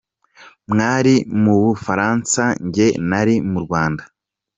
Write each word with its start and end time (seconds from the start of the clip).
Mwari 0.71 1.15
mu 1.41 1.53
Bufaransa, 1.63 2.43
njye 2.65 2.87
nari 3.09 3.35
mu 3.51 3.59
Rwanda. 3.65 4.03